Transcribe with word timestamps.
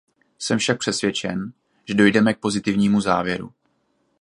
Jsem 0.39 0.57
však 0.59 0.79
přesvědčen, 0.79 1.53
že 1.85 1.93
dojdeme 1.93 2.33
k 2.33 2.39
pozitivnímu 2.39 3.01
závěru. 3.01 3.53